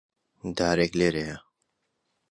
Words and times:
دارێک 0.57 0.93
لێرەیە. 0.99 1.37